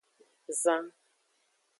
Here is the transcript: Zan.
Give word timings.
Zan. 0.61 0.85